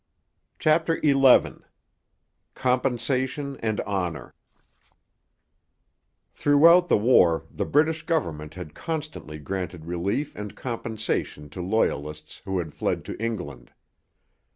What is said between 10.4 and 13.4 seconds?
compensation to Loyalists who had fled to